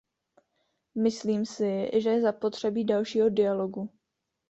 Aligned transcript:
Myslím 0.95 1.45
si, 1.45 1.89
že 1.97 2.09
je 2.09 2.21
zapotřebí 2.21 2.83
dalšího 2.85 3.29
dialogu. 3.29 3.89